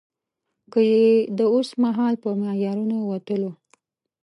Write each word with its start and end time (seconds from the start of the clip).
که 0.71 0.79
يې 0.91 1.07
د 1.37 1.39
اوسمهال 1.53 2.13
په 2.23 2.29
معیارونو 2.39 2.97
وتلو. 3.11 3.51